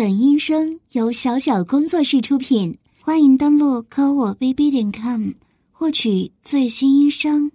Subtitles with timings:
[0.00, 5.32] 本音声由小小工作室出品，欢迎登录科我 bb 点 com
[5.70, 7.52] 获取最新音声。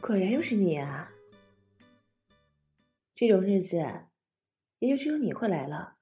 [0.00, 1.12] 果然又是你啊！
[3.14, 3.84] 这种日子，
[4.78, 5.96] 也就只有你会来了。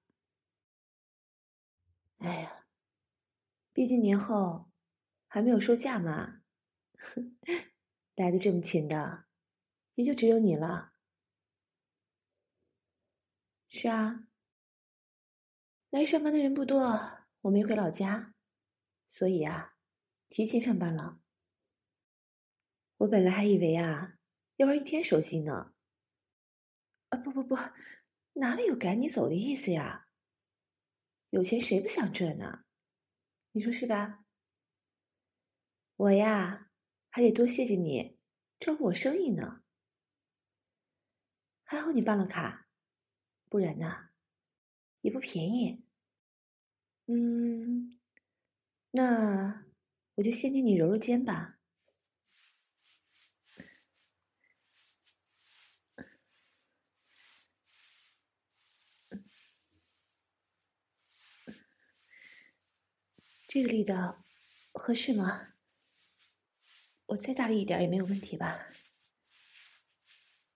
[2.23, 2.66] 哎呀，
[3.73, 4.70] 毕竟年后
[5.27, 6.42] 还没有收假嘛，
[8.14, 9.27] 来的这么勤的，
[9.97, 10.92] 也就只有你了。
[13.69, 14.28] 是啊，
[15.91, 18.34] 来上班的人不多，我没回老家，
[19.09, 19.75] 所以啊，
[20.28, 21.20] 提前上班了。
[22.98, 24.19] 我本来还以为啊，
[24.56, 25.75] 要玩一天手机呢。
[27.09, 27.56] 啊，不不不，
[28.34, 30.02] 哪里有赶你走的意思呀？
[31.32, 32.64] 有钱谁不想赚呢？
[33.52, 34.22] 你说是吧？
[35.96, 36.70] 我呀，
[37.08, 38.19] 还得多谢谢你
[38.61, 39.62] 照顾我生意呢。
[41.64, 42.69] 还好你办了卡，
[43.48, 44.11] 不然呢，
[45.00, 45.83] 也不便宜。
[47.06, 47.94] 嗯，
[48.91, 49.64] 那
[50.17, 51.52] 我就先给你揉揉肩吧。
[63.53, 64.25] 这个力道
[64.72, 65.53] 合适吗？
[67.05, 68.69] 我再大力一点也没有问题吧？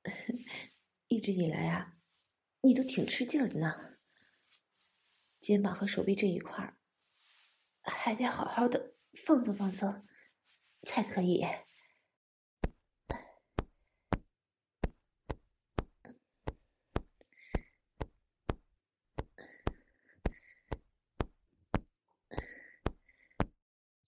[1.06, 1.98] 一直以来啊，
[2.62, 3.98] 你都挺吃劲儿的呢。
[5.42, 6.78] 肩膀和手臂这一块儿，
[7.82, 10.08] 还得好好的放松放松
[10.82, 11.44] 才可以。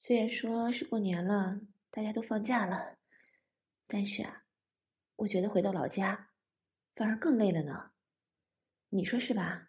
[0.08, 2.96] 虽然说是过年了，大家都放假了，
[3.86, 4.46] 但是啊，
[5.16, 6.30] 我觉得回到老家
[6.94, 7.90] 反而更累了呢。
[8.88, 9.68] 你说是吧？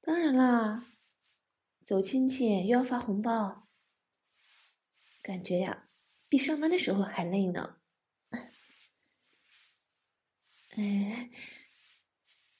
[0.00, 0.86] 当然啦，
[1.84, 3.68] 走亲戚又要发红包，
[5.20, 5.90] 感觉呀，
[6.26, 7.82] 比上班的时候还累呢。
[10.78, 11.30] 哎，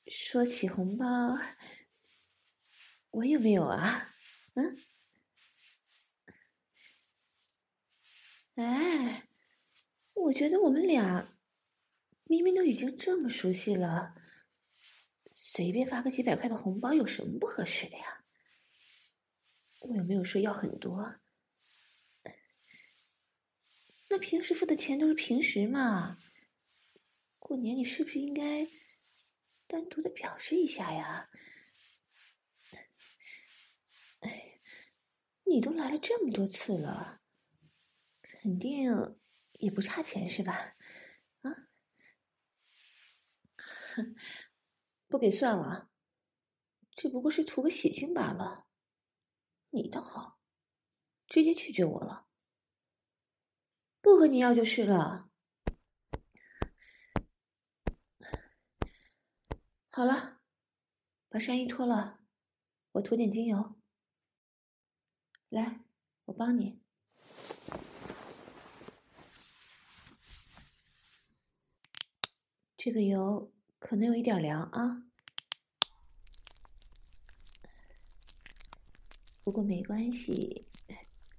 [0.07, 1.07] 说起红包，
[3.09, 4.15] 我有没有啊？
[4.53, 4.77] 嗯？
[8.57, 9.29] 哎，
[10.15, 11.37] 我觉得我们俩
[12.25, 14.15] 明明都已经这么熟悉了，
[15.31, 18.25] 随便发个几百块的红包有什么不合适的呀？
[19.81, 21.17] 我又没有说要很多，
[24.09, 26.19] 那平时付的钱都是平时嘛，
[27.39, 28.67] 过年你是不是应该
[29.67, 31.29] 单独的表示一下呀？
[34.21, 34.61] 哎，
[35.45, 37.16] 你都来了这么多次了。
[38.47, 39.19] 肯定
[39.55, 40.77] 也不差钱是吧？
[41.41, 41.67] 啊，
[45.09, 45.91] 不给算了，
[46.93, 48.69] 只不过是图个喜庆罢了。
[49.71, 50.39] 你倒好，
[51.27, 52.29] 直接拒绝我了，
[54.01, 55.29] 不和你要就是了。
[59.89, 60.41] 好了，
[61.29, 62.21] 把上衣脱了，
[62.93, 63.75] 我涂点精油。
[65.49, 65.85] 来，
[66.27, 66.86] 我帮你。
[72.87, 75.03] 这个油可能有一点凉啊，
[79.43, 80.65] 不过没关系，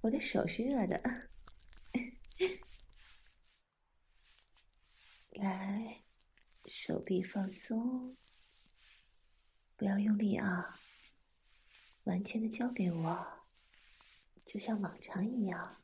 [0.02, 1.02] 我的手是热的。
[5.30, 6.04] 来，
[6.66, 8.18] 手臂放松，
[9.78, 10.78] 不要用力啊，
[12.04, 13.26] 完全的交给我，
[14.44, 15.82] 就像往常一样。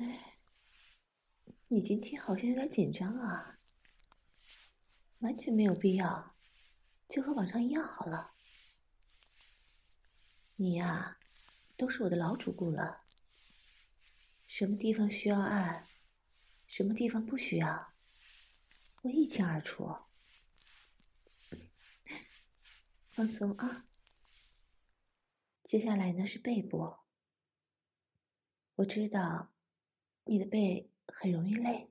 [0.00, 0.38] 哎，
[1.68, 3.58] 你今天好像有点紧张啊，
[5.18, 6.34] 完全没有必要，
[7.06, 8.32] 就和往常一样好了。
[10.56, 11.18] 你呀，
[11.76, 13.02] 都是我的老主顾了，
[14.46, 15.86] 什么地方需要按，
[16.66, 17.92] 什么地方不需要，
[19.02, 19.98] 我一清二楚。
[23.12, 23.84] 放松啊，
[25.62, 26.96] 接下来呢是背部，
[28.76, 29.52] 我知道。
[30.30, 31.90] 你的背很容易累，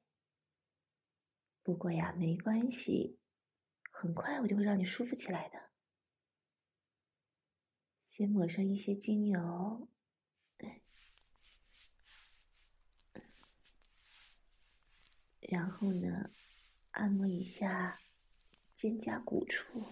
[1.62, 3.20] 不过呀，没关系，
[3.92, 5.72] 很快我就会让你舒服起来的。
[8.02, 9.90] 先抹上一些精油，
[15.42, 16.32] 然后呢，
[16.92, 18.00] 按摩一下
[18.74, 19.84] 肩胛骨处。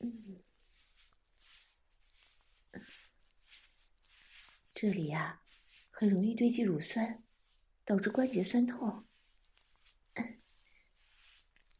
[0.00, 0.42] 嗯，
[4.80, 5.42] 这里呀，
[5.90, 7.24] 很容易堆积乳酸，
[7.84, 9.08] 导致关节酸痛。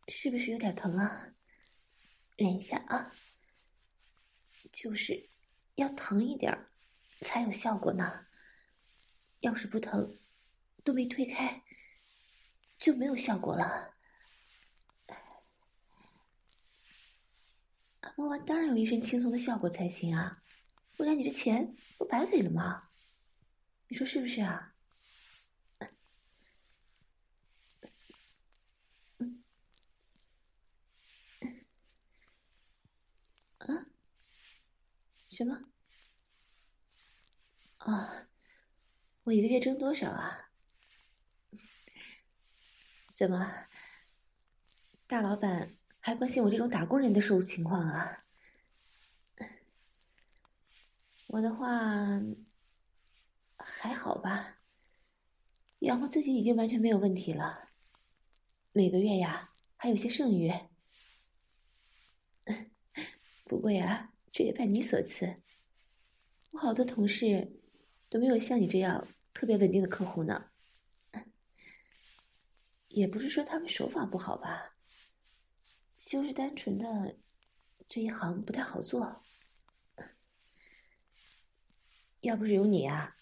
[0.09, 1.33] 是不是有点疼啊？
[2.37, 3.15] 忍一下啊，
[4.73, 5.31] 就是
[5.77, 6.53] 要疼一点
[7.21, 8.27] 才有效果呢。
[9.43, 10.19] 要是不疼，
[10.83, 11.63] 都没推开，
[12.79, 13.95] 就没有效果了。
[18.01, 20.43] 按摩完当然有一身轻松的效果才行啊，
[20.97, 22.87] 不然你这钱不白给了吗？
[23.89, 24.75] 你说是不是啊？
[33.59, 33.87] 啊？
[35.31, 35.65] 什么？
[37.79, 38.29] 啊？
[39.25, 40.51] 我一个月挣多少啊？
[43.11, 43.67] 怎么，
[45.07, 48.25] 大老板还关心我这种打工人的收入情况啊？
[51.29, 52.21] 我的话
[53.77, 54.59] 还好吧，
[55.81, 57.71] 养活自己已经完全没有问题了，
[58.73, 60.53] 每个月呀还有些剩余。
[63.45, 65.43] 不过呀，这也拜你所赐，
[66.51, 67.61] 我好多同事
[68.09, 69.07] 都没有像你这样。
[69.35, 70.51] 特别稳定的客户呢，
[72.89, 74.75] 也不是说他们手法不好吧，
[75.95, 77.17] 就是单纯的
[77.87, 79.23] 这一行不太好做。
[82.23, 83.18] 要不是有你啊，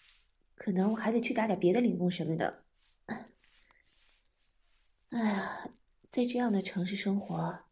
[0.57, 2.65] 可能我还得去打点别的零工什么的。
[5.09, 5.69] 哎呀，
[6.11, 7.65] 在这样的城市生活，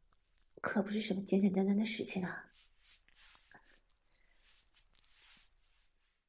[0.62, 2.54] 可不是什么简简单单的事情啊。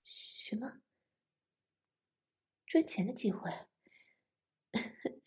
[0.03, 0.81] 什么？
[2.67, 3.53] 赚钱的机会？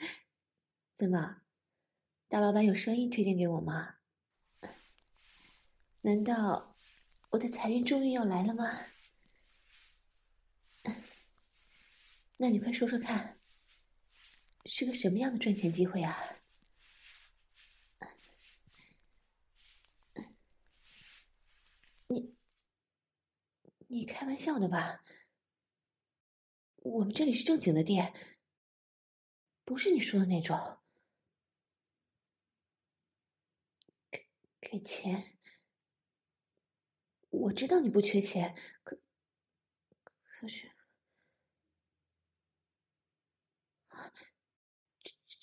[0.94, 1.42] 怎么，
[2.28, 3.96] 大老板有生意推荐给我吗？
[6.02, 6.76] 难道
[7.32, 8.82] 我的财运终于要来了吗？
[12.42, 13.38] 那你快说说看，
[14.64, 16.18] 是个什么样的赚钱机会啊？
[22.08, 22.34] 你，
[23.88, 25.04] 你开玩笑的吧？
[26.78, 28.14] 我们这里是正经的店，
[29.66, 30.80] 不是你说的那种。
[34.10, 34.26] 给
[34.62, 35.38] 给钱，
[37.30, 38.56] 我知道你不缺钱，
[38.86, 38.98] 可
[40.24, 40.72] 可是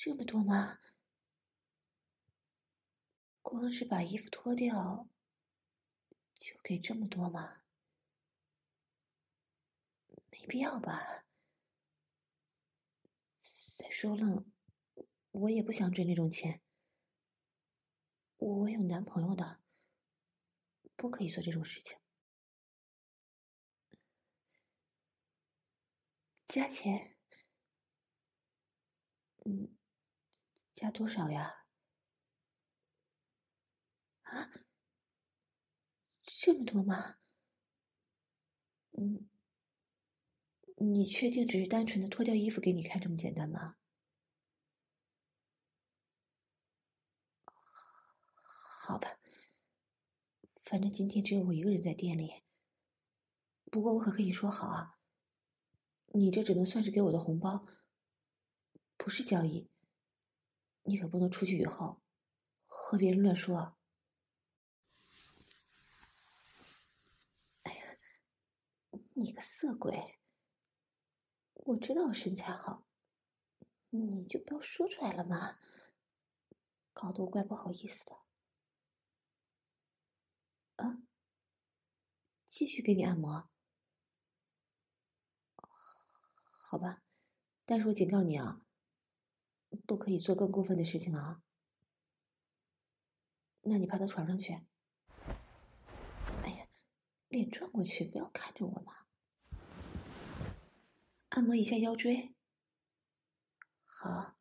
[0.06, 0.78] 这么多吗？
[3.42, 5.08] 光是把衣服脱掉，
[6.32, 7.62] 就给这么多吗？
[10.30, 11.24] 没必要吧。
[13.74, 14.44] 再说了，
[15.32, 16.62] 我也不想赚那种钱。
[18.36, 19.60] 我有男朋友的，
[20.94, 21.98] 不可以做这种事情。
[26.46, 27.16] 加钱？
[29.44, 29.75] 嗯，
[30.76, 31.64] 加多少呀？
[34.24, 34.50] 啊？
[36.22, 37.16] 这么多吗？
[38.92, 39.26] 嗯。
[40.76, 43.76] 你确定只是单纯的脱掉衣服给你看这么简单吗？
[47.46, 49.18] 好吧，
[50.62, 52.42] 反正今天只有我一个人在店里。
[53.72, 54.98] 不过我可跟你说好啊，
[56.08, 57.66] 你这只能算是给我的红包，
[58.98, 59.70] 不是交易。
[60.86, 62.00] 你可不能出去以后
[62.66, 63.76] 和别人乱说。
[67.62, 67.98] 哎呀，
[69.14, 70.20] 你个色鬼！
[71.54, 72.86] 我知道我身材好，
[73.90, 75.58] 你就不要说出来了嘛，
[76.92, 78.16] 搞得我怪不好意思的。
[80.76, 81.02] 啊，
[82.46, 83.48] 继续给你按摩，
[85.56, 87.02] 好吧，
[87.64, 88.65] 但是我警告你啊，
[89.86, 91.42] 不可以做更过分的事情啊。
[93.62, 94.52] 那你趴到床上去。
[96.44, 96.66] 哎呀，
[97.28, 98.92] 脸转过去，不要看着我嘛。
[101.30, 102.34] 按摩一下腰椎，
[103.84, 104.34] 好。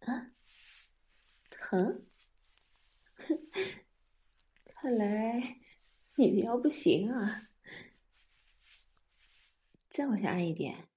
[0.00, 0.30] 啊，
[1.76, 2.06] 嗯？
[4.64, 5.60] 看来
[6.14, 7.48] 你的腰不行啊。
[9.88, 10.88] 再往下按一点，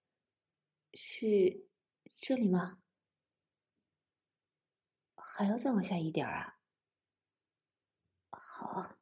[0.93, 1.67] 是
[2.15, 2.81] 这里吗？
[5.15, 6.59] 还要再往下一点啊？
[8.29, 8.97] 好，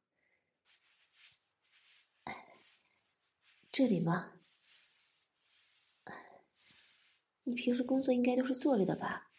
[3.72, 4.34] 这里吗？
[7.44, 9.32] 你平时工作应该都是坐着的吧？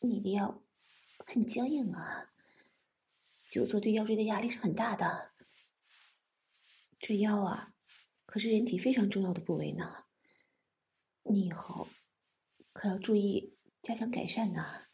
[0.00, 0.62] 你的腰
[1.32, 2.32] 很僵硬啊，
[3.48, 5.30] 久坐对腰椎的压力是很大的。
[6.98, 7.72] 这腰啊，
[8.26, 10.06] 可是人体非常重要的部位呢。
[11.22, 11.88] 你以后
[12.72, 14.86] 可要注意加强改善呢。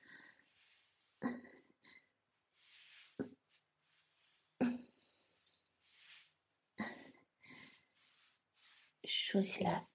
[9.03, 9.89] 说起来，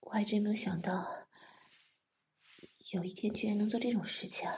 [0.00, 1.28] 我还真没有想到，
[2.94, 4.48] 有一天居然能做这种事情，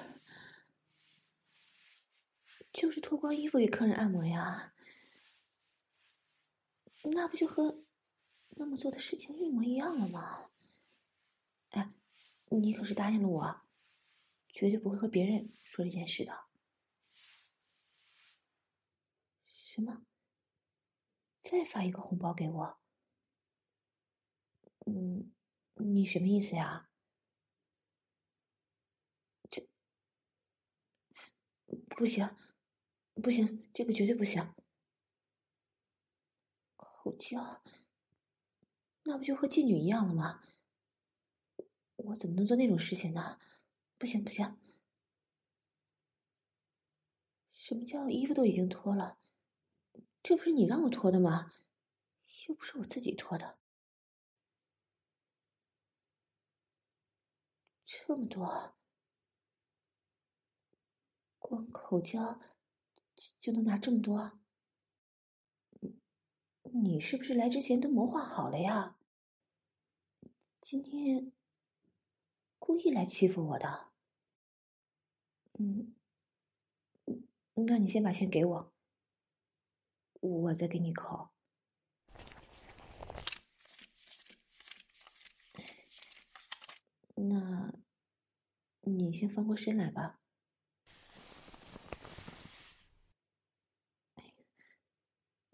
[2.74, 4.74] 就是脱光衣服给客人按摩呀。
[7.04, 7.84] 那不就和
[8.56, 10.50] 那么做的事情一模一样了吗？
[11.70, 11.92] 哎，
[12.50, 13.60] 你可是答应了我，
[14.48, 16.46] 绝对不会和别人说这件事的。
[19.46, 20.04] 什么？
[21.40, 22.78] 再发一个红包给我？
[24.86, 25.32] 嗯，
[25.74, 26.88] 你什么意思呀？
[29.50, 29.68] 这
[31.96, 32.28] 不行，
[33.22, 34.54] 不行，这个绝对不行。
[36.76, 37.62] 口交，
[39.04, 40.42] 那不就和妓女一样了吗？
[41.96, 43.38] 我怎么能做那种事情呢？
[43.96, 44.58] 不行不行！
[47.52, 49.18] 什么叫衣服都已经脱了？
[50.22, 51.52] 这不是你让我脱的吗？
[52.48, 53.58] 又不是我自己脱的。
[57.86, 58.74] 这么多，
[61.38, 62.38] 光口交
[63.40, 64.38] 就能拿这么多？
[66.72, 68.96] 你是不是来之前都谋划好了呀？
[70.60, 71.30] 今天
[72.58, 73.92] 故意来欺负我的？
[75.58, 75.94] 嗯，
[77.54, 78.72] 那你先把钱给我，
[80.20, 81.28] 我再给你口。
[87.14, 87.72] 那，
[88.80, 90.23] 你先翻过身来吧。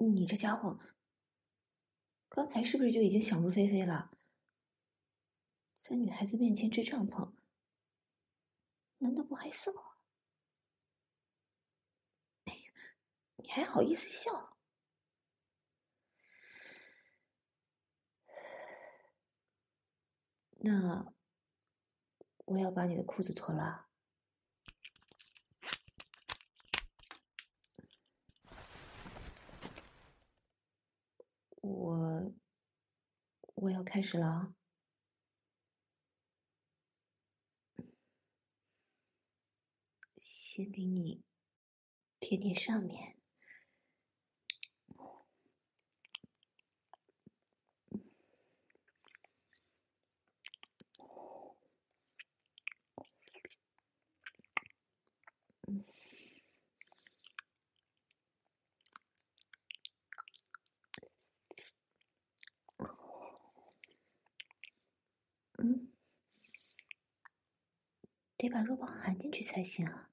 [0.08, 0.78] 你这家伙！
[2.28, 4.16] 刚才是不是就已经想入非非了？
[5.76, 7.34] 在女孩子面前支帐篷，
[8.98, 9.74] 难道不害臊？
[12.44, 12.70] 哎呀，
[13.36, 14.56] 你还好意思笑？
[20.62, 21.12] 那
[22.44, 23.89] 我要把你的裤子脱了。
[31.60, 32.32] 我
[33.54, 34.54] 我要开始了，
[40.20, 41.22] 先给你
[42.18, 43.19] 贴贴上面。
[65.62, 65.88] 嗯，
[68.36, 70.09] 得把肉包含进去才行啊。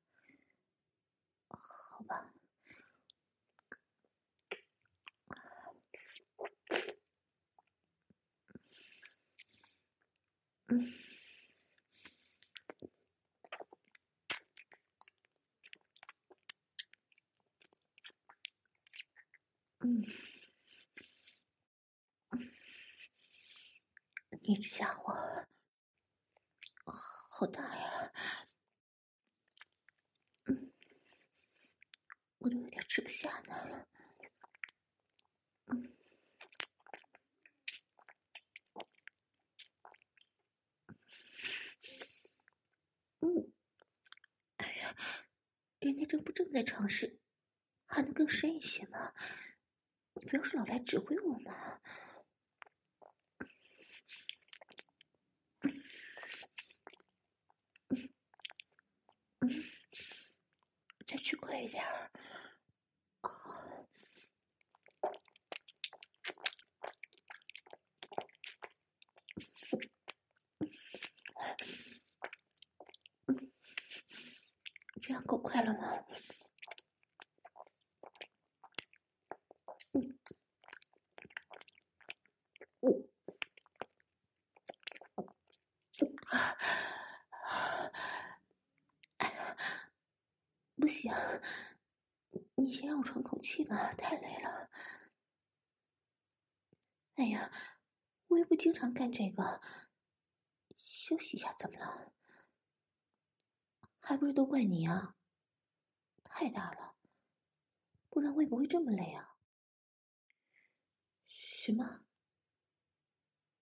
[75.26, 76.04] 够快乐吗？
[90.80, 91.12] 不行
[92.56, 94.70] 你先让我喘口气吧太累了。
[97.16, 97.52] 哎呀
[98.28, 99.60] 我也不经常干这个
[100.78, 101.77] 休息一下怎么
[104.58, 105.16] 怪你啊！
[106.24, 106.96] 太大了，
[108.10, 109.38] 不然我也不会这么累啊。
[111.28, 112.04] 什么？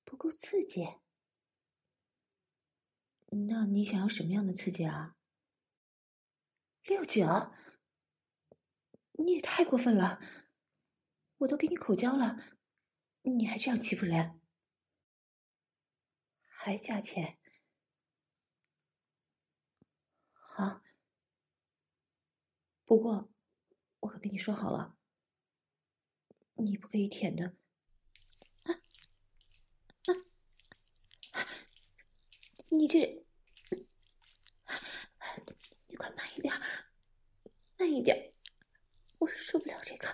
[0.05, 1.01] 不够刺激？
[3.25, 5.17] 那你想要什么样的刺激啊？
[6.83, 7.25] 六九，
[9.19, 10.21] 你也太过分了！
[11.39, 12.57] 我都给你口交了，
[13.23, 14.39] 你还这样欺负人？
[16.47, 17.37] 还加钱？
[20.31, 20.84] 好，
[22.85, 23.33] 不过
[23.99, 24.95] 我可跟你说好了，
[26.53, 27.57] 你不可以舔的。
[32.69, 33.25] 你这，
[35.87, 36.53] 你快慢一点，
[37.77, 38.33] 慢一点，
[39.17, 40.07] 我受不了这个。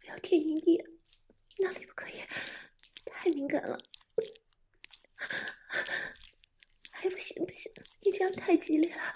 [0.00, 0.82] 不要舔阴蒂，
[1.58, 2.24] 那里不可以，
[3.04, 3.78] 太敏感了。
[6.90, 9.14] 还不行不行，你这样太激烈了。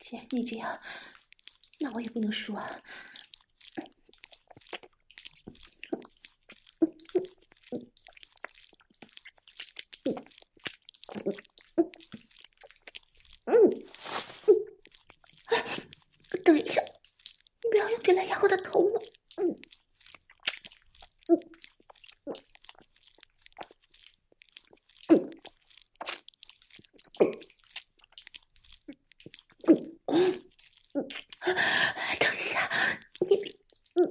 [0.00, 0.80] 既然你这样，
[1.78, 2.82] 那我也不能输啊！
[13.44, 13.54] 嗯，
[16.44, 16.82] 等一下，
[17.62, 19.00] 你不要用这来压我的头嘛！
[19.36, 19.60] 嗯，
[32.18, 32.68] 等一下，
[33.20, 33.56] 你别，
[33.94, 34.10] 嗯，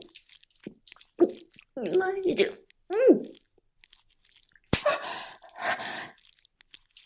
[1.76, 2.50] 你慢一点，
[2.88, 2.96] 嗯。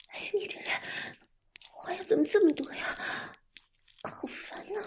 [0.08, 0.70] 哎呀，你这人
[1.72, 2.98] 话要怎么这么多呀？
[4.04, 4.82] 好烦呐！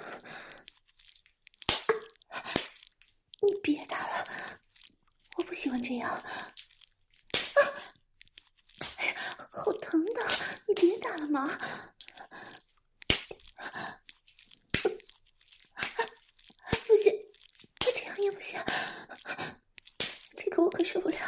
[3.43, 4.27] 你别打了，
[5.37, 6.11] 我不喜欢这样。
[6.11, 6.23] 啊！
[8.99, 10.23] 哎呀，好疼的！
[10.69, 11.46] 你别打了嘛！
[16.87, 17.13] 不行，
[17.81, 18.61] 这样也不行，
[20.37, 21.19] 这个我可受不了。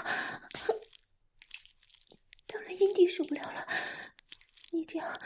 [2.46, 3.66] 当然，阴蒂受不了了。
[4.70, 5.20] 你这样，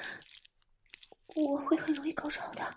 [1.35, 2.77] 我会很容易高潮的。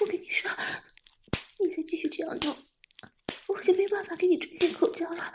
[0.00, 0.50] 我跟你说，
[1.58, 2.56] 你再继续这样弄，
[3.64, 5.32] 就没办法给你吹进口交了。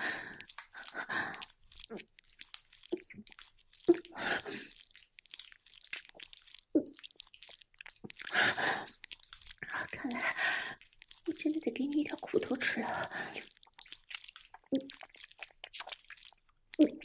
[9.92, 10.36] 看来
[11.26, 13.12] 我真的得给你一点苦头吃了。
[14.72, 14.88] 嗯
[16.78, 17.00] 嗯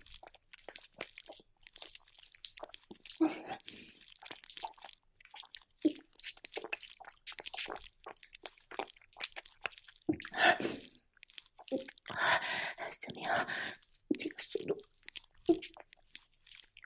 [13.01, 13.49] 怎么样？
[14.19, 14.83] 这个速度，
[15.49, 15.61] 嗯，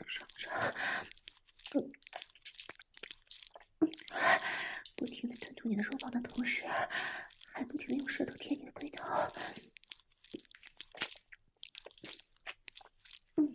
[0.07, 0.75] 爽不爽？
[1.75, 1.93] 嗯。
[4.97, 6.65] 不停的吞吐你的肉棒的同时，
[7.53, 9.05] 还不停的用舌头舔你的龟头。
[13.37, 13.55] 嗯，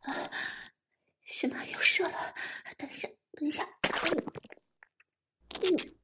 [0.00, 0.30] 啊，
[1.24, 2.34] 什么又射了？
[2.76, 3.68] 等一下，等一下。
[5.62, 5.96] 嗯。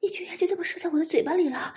[0.00, 1.74] 你居然就这么射在我的嘴巴里了！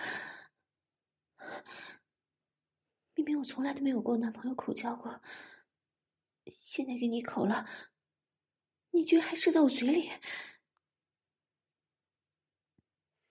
[3.15, 5.21] 明明我从来都没有跟我男朋友口交过，
[6.45, 7.67] 现在给你口了，
[8.91, 10.09] 你居然还射在我嘴里！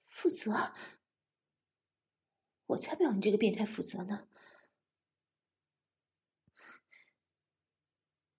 [0.05, 0.75] 负责？
[2.67, 4.29] 我才不要你这个变态负责呢！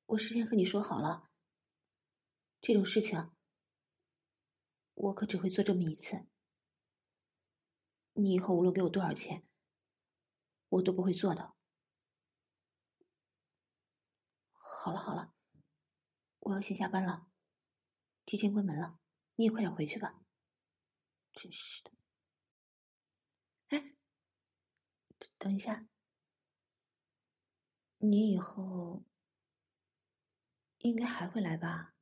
[0.05, 1.31] 我事先和你说好了，
[2.61, 3.31] 这种事情
[4.93, 6.27] 我可只会做这么一次。
[8.13, 9.47] 你以后无论给我多少钱，
[10.69, 11.56] 我都不会做的。
[14.52, 15.34] 好了好了，
[16.39, 17.28] 我要先下班了，
[18.26, 19.00] 提前关门了，
[19.36, 20.24] 你也快点回去吧。
[21.34, 21.91] 真是的，
[23.69, 23.95] 哎，
[25.38, 25.88] 等一下，
[28.00, 29.06] 你以后
[30.80, 31.95] 应该还会来吧？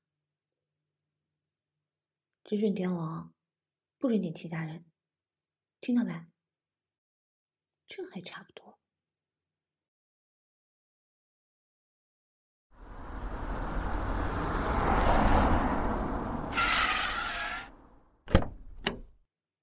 [2.43, 3.33] 只准点我，
[3.99, 4.88] 不准点其他人。
[5.81, 6.13] 听到没？
[7.87, 8.77] 这还差不多。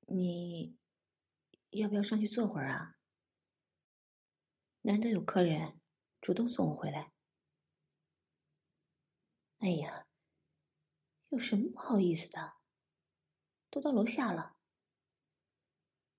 [0.09, 0.77] 你
[1.71, 2.97] 要不要上去坐会儿啊？
[4.81, 5.79] 难得有客人
[6.23, 7.13] 主动送我回来。
[9.59, 10.07] 哎呀，
[11.29, 12.55] 有什么不好意思的？
[13.69, 14.56] 都到楼下了，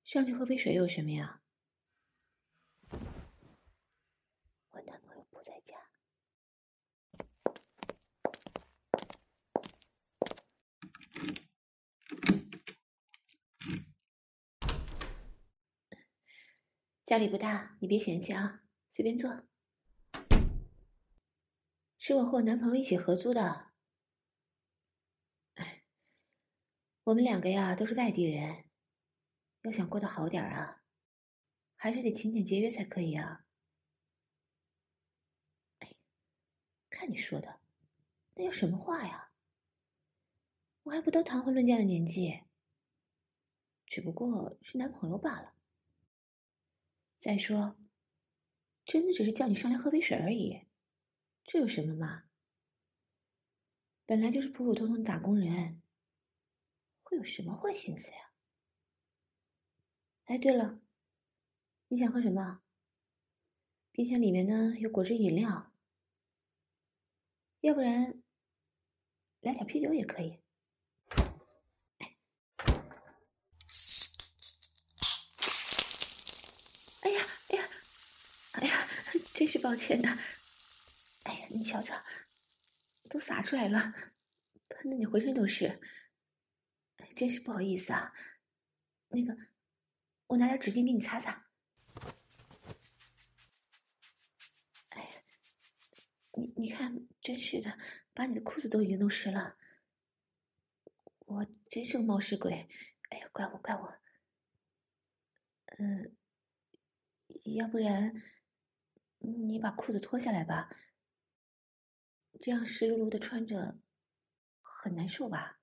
[0.08, 1.41] 上去喝杯水有什么呀？
[4.70, 5.76] 我男朋友不在家。
[17.04, 19.43] 家里不大，你别嫌弃啊，随便坐。
[21.98, 23.74] 是我和我男朋友一起合租的。
[25.56, 25.84] 哎，
[27.04, 28.66] 我们两个呀都是外地人，
[29.67, 30.82] 要想过得好点啊，
[31.75, 33.45] 还是得勤俭节约才可以啊。
[35.80, 35.93] 哎，
[36.89, 37.60] 看你说的，
[38.36, 39.32] 那叫什么话呀？
[40.84, 42.43] 我还不到谈婚论嫁的年纪，
[43.86, 45.53] 只不过是男朋友罢了。
[47.17, 47.77] 再说，
[48.86, 50.65] 真的只是叫你上来喝杯水而已，
[51.43, 52.23] 这有什么嘛？
[54.06, 55.82] 本来就是普普通通的打工人，
[57.03, 58.27] 会有什么坏心思呀？
[60.28, 60.82] 哎，对了，
[61.88, 62.62] 你想喝什么？
[63.94, 65.72] 冰箱里面呢有果汁饮料，
[67.62, 68.22] 要不然
[69.40, 70.42] 来点啤酒也可以。
[77.04, 77.70] 哎呀，哎呀，
[78.52, 78.88] 哎呀
[79.34, 80.20] 真是抱歉呐！
[81.24, 82.04] 哎呀，你瞧瞧，
[83.10, 83.94] 都洒出来了，
[84.68, 85.80] 喷的你浑身都是。
[87.16, 88.13] 真是不好意思啊。
[89.08, 89.36] 那个，
[90.28, 91.48] 我拿点纸巾给你擦擦。
[94.90, 95.24] 哎呀，
[96.34, 97.78] 你你看，真是的，
[98.13, 99.58] 把你的裤子都已经弄湿了。
[101.26, 102.68] 我真是个冒失鬼！
[103.10, 103.98] 哎呀，怪我怪我。
[105.78, 106.16] 嗯，
[107.56, 108.24] 要不然。
[109.20, 110.70] 你把裤子脱下来吧，
[112.40, 113.80] 这样湿漉漉的穿着
[114.62, 115.60] 很难受吧？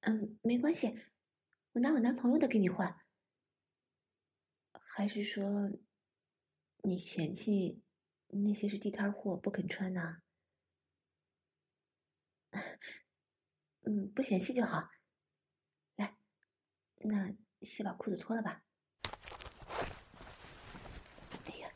[0.00, 0.98] 嗯，没关系，
[1.72, 3.00] 我拿我男朋友的给你换。
[4.72, 5.70] 还是说
[6.82, 7.82] 你嫌弃
[8.28, 10.22] 那些是地摊货不肯穿呢？
[13.84, 14.90] 嗯，不嫌弃就好。
[15.96, 16.18] 来，
[16.96, 18.64] 那先把裤子脱了吧。
[21.46, 21.72] 哎呀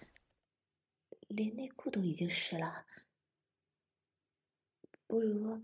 [1.28, 2.86] 连内裤都已经湿了，
[5.06, 5.62] 不如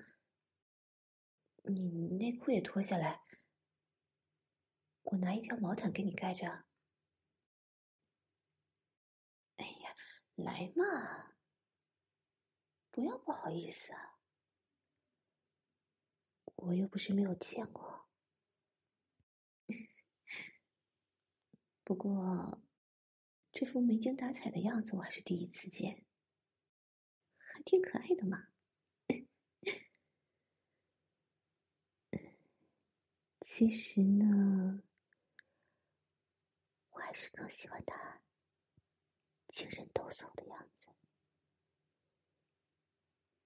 [1.65, 3.21] 你内裤也脱下来，
[5.03, 6.65] 我拿一条毛毯给你盖着。
[9.57, 9.97] 哎呀，
[10.37, 11.35] 来嘛，
[12.91, 14.19] 不要不好意思啊，
[16.57, 18.09] 我又不是没有见过，
[21.85, 22.63] 不过。
[23.55, 26.07] 这副没精打采的样子，我还是第一次见，
[27.37, 28.49] 还挺可爱的嘛。
[33.41, 34.83] 其实呢，
[37.13, 38.23] 还是更喜欢他
[39.47, 40.89] 精神抖擞的样子。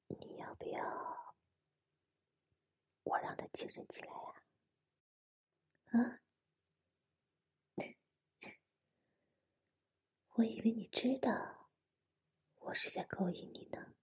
[0.07, 1.35] 你要不要
[3.03, 4.23] 我让他精神起来呀？
[5.91, 6.21] 啊？
[10.37, 11.69] 我以为你知道，
[12.61, 13.97] 我是在勾引你呢。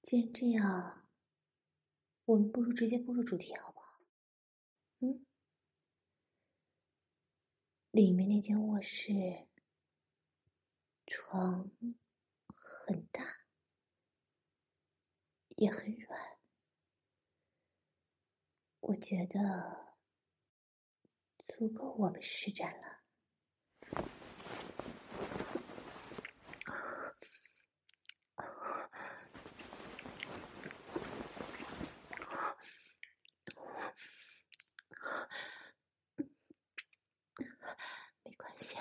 [0.00, 1.06] 既然这样，
[2.24, 4.00] 我们不如直接步入主题，好不好？
[5.00, 5.26] 嗯，
[7.90, 9.48] 里面那间卧室，
[11.06, 11.68] 床
[12.86, 13.40] 很大，
[15.56, 16.38] 也很软，
[18.78, 19.96] 我觉得
[21.48, 23.00] 足够我们施展了。
[38.22, 38.76] 没关系，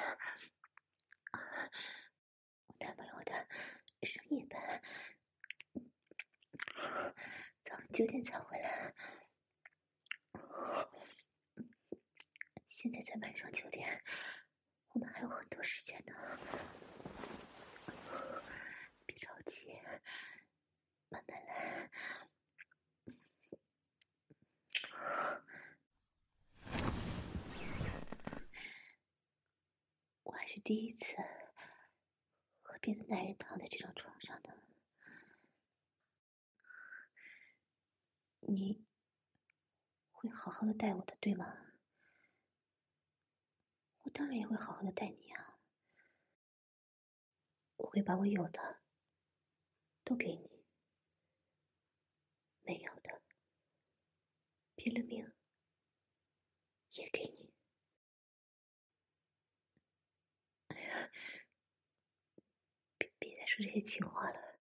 [2.67, 3.47] 我男朋友的
[4.03, 4.81] 深夜班，
[7.63, 8.93] 早上九点才回来，
[12.69, 14.01] 现在才晚上九点，
[14.93, 16.13] 我们还有很多时间呢。
[19.05, 19.77] 别着急，
[21.09, 21.91] 慢慢来。
[30.23, 31.17] 我还是第一次
[32.79, 34.53] 别的男人躺在这张床上呢。
[38.41, 38.85] 你
[40.11, 41.73] 会好好的待我的，对吗？
[44.03, 45.59] 我当然也会好好的待你啊！
[47.75, 48.81] 我会把我有的
[50.03, 50.65] 都给你，
[52.63, 53.21] 没有的，
[54.75, 55.31] 拼了命
[56.91, 57.53] 也给你。
[60.69, 61.11] 哎呀，
[63.49, 64.59] 说这些情话了，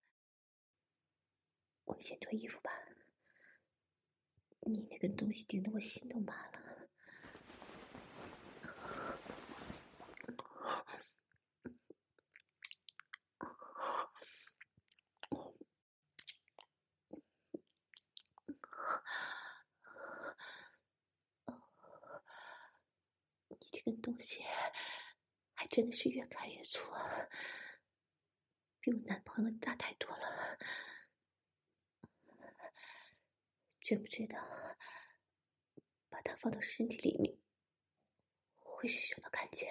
[1.84, 2.70] 我们先脱衣服吧。
[4.60, 6.58] 你那根东西顶得我心都麻了。
[23.48, 24.42] 你这个东西
[25.52, 26.90] 还真的是越看越粗，
[28.88, 30.58] 比我男朋友大太多了。
[33.82, 34.38] 真不知道
[36.08, 37.36] 把它放到身体里面
[38.56, 39.66] 会是什么感觉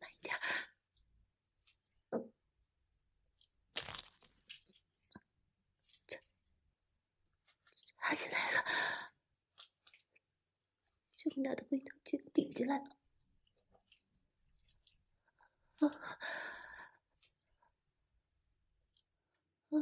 [0.00, 0.72] 慢一点儿爬。
[8.14, 9.11] 起来了，
[11.24, 12.84] 这么大的味道居然顶进来了！
[15.78, 15.86] 啊
[19.70, 19.78] 啊！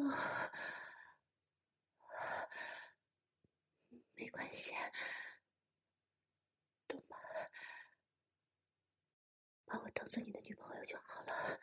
[4.16, 4.74] 没关系，
[6.86, 7.16] 懂吧？
[9.64, 11.58] 把我当做你的女朋友就好了。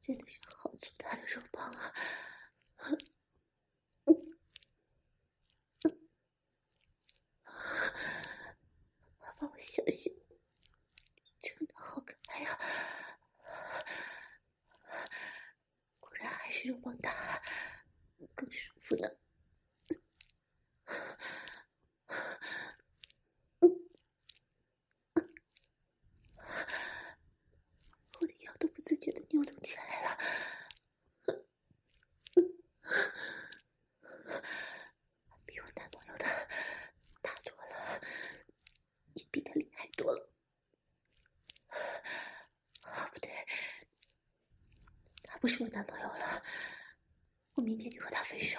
[0.00, 1.92] 真的是好粗大的肉棒啊！
[9.18, 10.10] 把我小穴
[11.42, 12.58] 真的好可爱呀！
[16.00, 17.42] 果然还是肉棒大，
[18.34, 19.06] 更舒服呢。
[45.48, 46.42] 是我男朋友了，
[47.54, 48.58] 我明天就和他分手。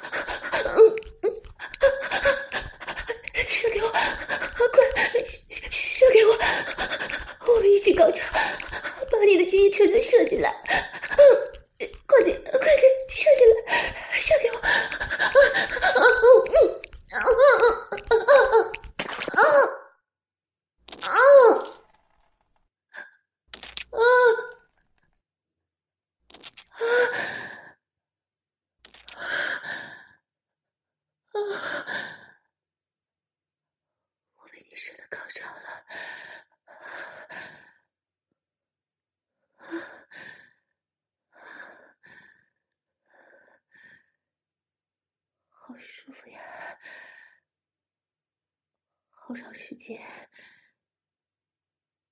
[49.31, 49.97] 好长时间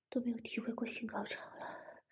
[0.08, 2.02] 都没有体会过性高潮了，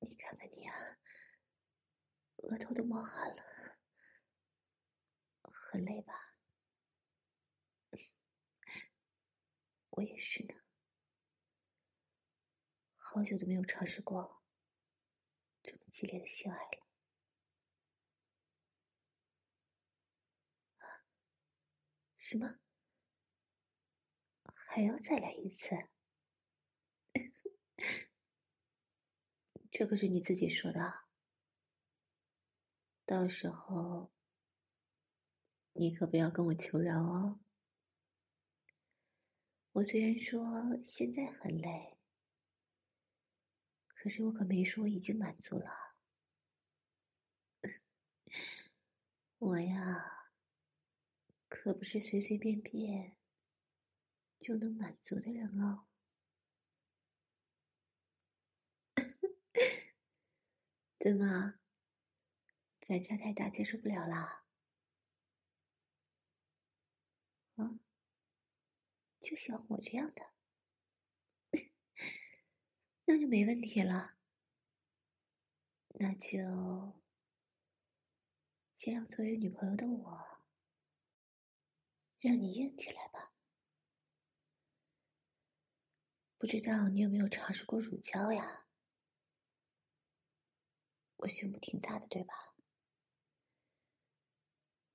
[0.00, 0.74] 你看看你啊，
[2.38, 3.44] 额头都冒汗了，
[5.42, 6.34] 很累吧？
[9.98, 10.54] 我也是呢，
[12.96, 14.44] 好久都没有尝试过
[15.60, 16.86] 这么激烈的性爱了。
[22.16, 22.60] 什么？
[24.54, 25.74] 还要再来一次？
[29.72, 31.08] 这可是你自己说的。
[33.04, 34.12] 到时候
[35.72, 37.40] 你可不要跟我求饶哦。
[39.78, 41.96] 我虽然说现在很累，
[43.86, 45.94] 可是我可没说已经满足了。
[49.38, 50.14] 我呀。
[51.48, 53.16] 可不是随随便便
[54.38, 55.84] 就能满足的人哦。
[61.00, 61.54] 怎么，
[62.86, 64.42] 反差太大，接受不了啦？
[67.56, 67.78] 啊，
[69.28, 70.22] 就喜欢我这样的，
[73.04, 74.14] 那就没问题了。
[76.00, 76.38] 那就
[78.74, 80.38] 先让作为女朋友的我。
[82.20, 83.32] 让你硬起来吧。
[86.38, 88.64] 不知道你有没有尝试过乳胶呀？
[91.18, 92.54] 我胸部挺大的，对吧？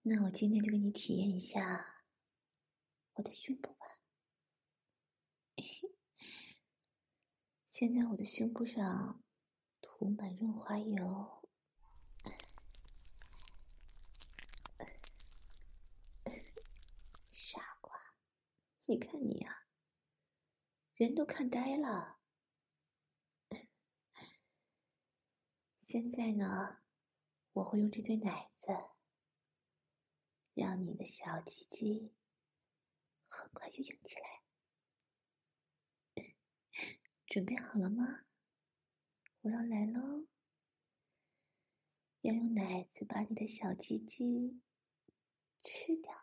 [0.02, 2.04] 那我今天就给你体验一下
[3.14, 3.83] 我的胸部吧。
[7.68, 9.22] 现在我的胸部上
[9.82, 11.44] 涂满润滑油。
[17.32, 17.94] 傻瓜
[18.86, 19.66] 你看你呀，
[20.96, 22.20] 人都看呆了。
[25.80, 26.80] 现在呢，
[27.54, 28.68] 我会用这对奶子，
[30.54, 32.14] 让你的小鸡鸡
[33.28, 34.43] 很快就硬起来。
[37.34, 38.26] 准备好了吗？
[39.42, 40.28] 我要来喽！
[42.22, 44.62] 要用奶子把你的小鸡鸡
[45.64, 46.14] 吃掉。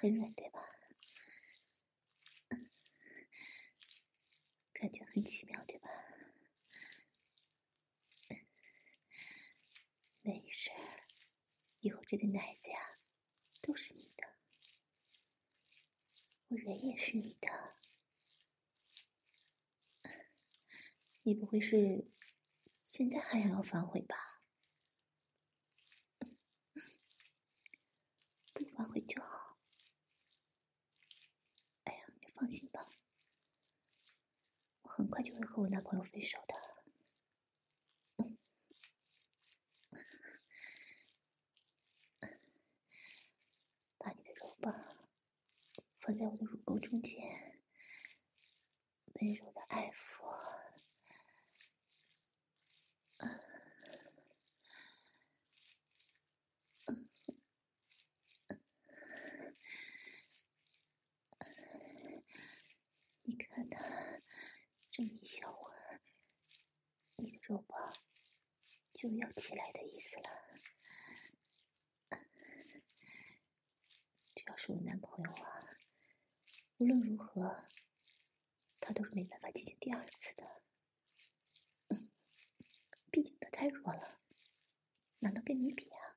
[0.00, 0.60] 很软，对吧？
[4.72, 5.64] 感觉很奇妙，
[10.28, 10.70] 没事
[11.80, 13.00] 以后这个奶子呀
[13.62, 14.28] 都是你的
[16.48, 17.48] 我人也是你的。
[21.22, 22.10] 你不会是
[22.84, 24.42] 现在还想要反悔吧？
[28.52, 29.56] 不反悔就好。
[31.84, 32.86] 哎呀你放心吧
[34.82, 36.67] 我很快就会和我男朋友分手的。
[46.08, 47.22] 放在我的乳沟中间，
[49.20, 50.24] 温柔的爱抚。
[63.24, 63.78] 你看他，
[64.90, 66.00] 这么一小会儿，
[67.16, 67.92] 你的肉棒
[68.94, 70.30] 就要起来的意思了。
[74.34, 75.77] 只要是我男朋友啊，
[76.78, 77.64] 无论如何，
[78.78, 80.62] 他都是没办法进行第二次的。
[83.10, 84.20] 毕竟他太弱了，
[85.18, 86.16] 哪能跟你比啊？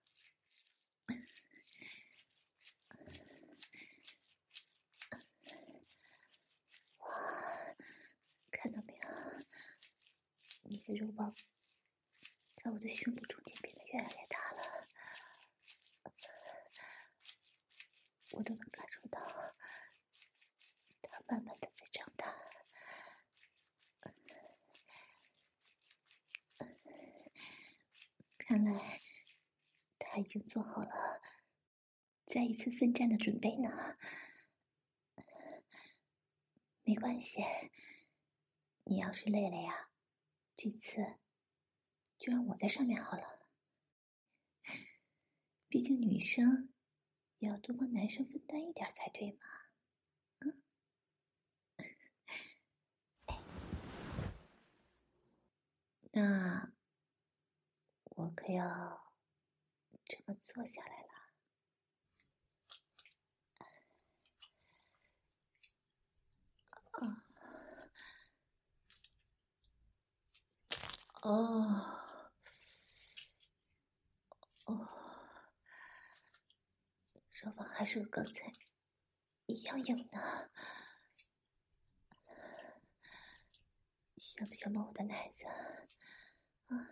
[6.99, 7.75] 哇，
[8.51, 9.09] 看到没有？
[10.63, 11.35] 你的肉棒
[12.57, 14.87] 在我的胸部中间变得越来越大了，
[18.33, 18.69] 我都能
[21.31, 22.35] 慢慢的在长大。
[28.37, 28.99] 看来
[29.97, 31.21] 他已经做好了
[32.25, 33.97] 再一次奋战的准备呢。
[36.83, 37.41] 没关系，
[38.83, 39.89] 你要是累了呀，
[40.57, 41.19] 这次
[42.17, 43.47] 就让我在上面好了。
[45.69, 46.73] 毕竟女生
[47.37, 49.39] 也要多帮男生分担一点才对嘛。
[50.39, 50.61] 嗯，
[56.13, 56.73] 那
[58.03, 59.15] 我可要
[60.05, 61.07] 这么坐下来了。
[66.91, 67.23] 啊，
[71.21, 72.01] 哦，
[74.65, 74.87] 哦，
[77.31, 78.51] 手法还是和刚才
[79.45, 80.51] 一样硬呢。
[84.17, 85.45] 想不想摸我的奶子？
[86.71, 86.87] 啊，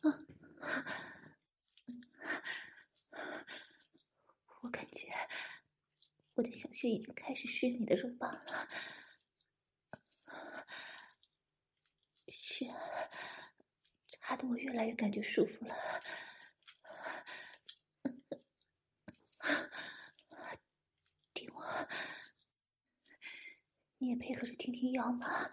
[0.00, 0.10] 我，
[4.60, 5.08] 我感觉
[6.34, 8.68] 我的小穴已经开始湿你的肉棒了，
[12.28, 12.76] 是啊，
[14.06, 15.74] 插的我越来越感觉舒服了。
[21.34, 21.64] 听我，
[23.98, 24.46] 你也配合
[25.02, 25.50] 着听听腰嘛。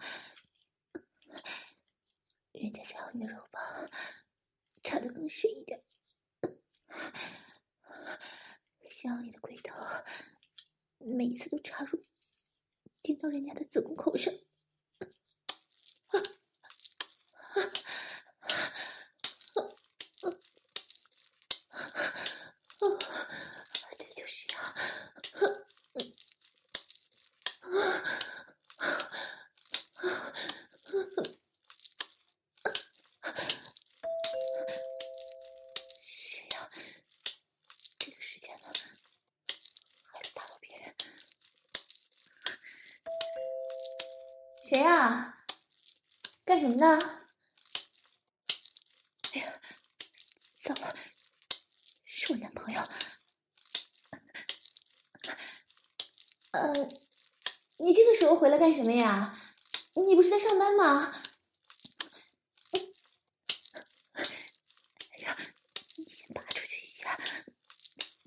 [2.52, 3.90] 人家想要你的肉棒
[4.82, 5.82] 插的更深一点，
[8.90, 9.74] 想要你的龟头
[10.98, 12.02] 每一次都插入，
[13.02, 14.32] 顶到人家的子宫口上。
[23.98, 24.60] 这就是要。
[36.02, 36.70] 是呀，
[37.98, 38.72] 这个时间了，
[40.02, 40.94] 还能打扰别人？
[44.68, 45.44] 谁呀？
[46.44, 46.98] 干什么呢？
[49.29, 49.29] 哎呀，
[50.62, 50.94] 糟了，
[52.04, 52.80] 是我男朋友。
[56.52, 56.88] 呃，
[57.78, 59.38] 你这个时候回来干什么呀？
[59.94, 61.12] 你不是在上班吗？
[65.10, 65.36] 哎呀，
[65.96, 67.18] 你先拔出去一下，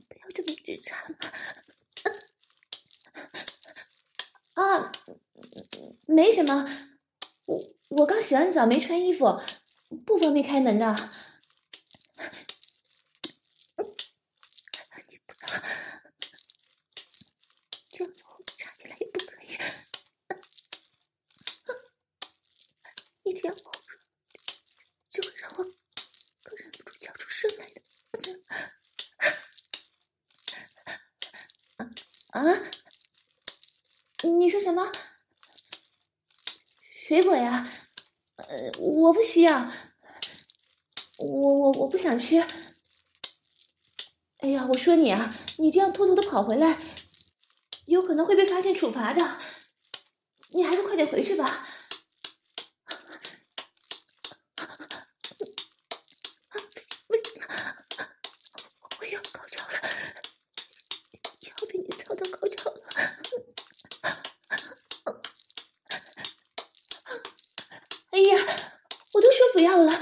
[0.08, 1.18] 不要这么直插嘛。
[4.54, 4.92] 啊，
[6.06, 6.66] 没什么，
[7.46, 9.42] 我我刚洗完澡没穿衣服，
[10.06, 10.96] 不方便开门的。
[46.34, 46.80] 跑回来
[47.86, 49.38] 有可能会被发现处罚的。
[50.50, 51.68] 你还是快点回去吧。
[59.00, 59.74] 我要高潮了
[61.42, 62.82] 要被你操到高潮了。
[68.10, 68.40] 哎呀
[69.12, 70.02] 我都说不要了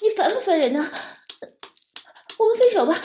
[0.00, 0.90] 你烦不烦人呢？
[2.38, 3.00] 我们分手吧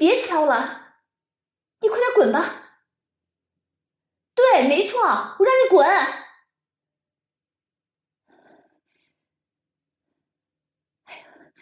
[0.00, 0.96] 别敲了，
[1.80, 2.88] 你快点滚吧！
[4.34, 5.86] 对，没错，我让你滚！
[11.04, 11.52] 哎呀，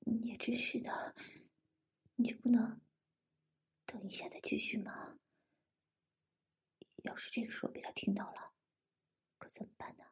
[0.00, 1.14] 你也真是的。
[2.16, 2.80] 你就不能
[3.86, 5.16] 等一下再继续吗？
[7.04, 8.54] 要是这个时候被他听到了，
[9.38, 10.04] 可怎么办呢？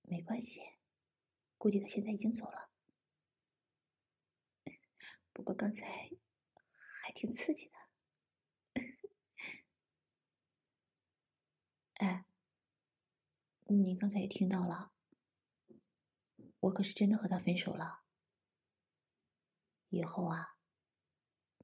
[0.00, 0.62] 没关系，
[1.58, 2.70] 估计他现在已经走了。
[5.34, 6.08] 不过刚才
[7.02, 7.74] 还挺刺激的。
[11.96, 12.24] 哎，
[13.64, 14.92] 你刚才也听到了。
[16.60, 18.04] 我可是真的和他分手了，
[19.90, 20.56] 以后啊，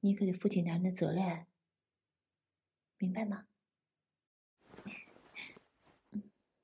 [0.01, 1.47] 你可得负起男人的责任，
[2.97, 3.47] 明白吗？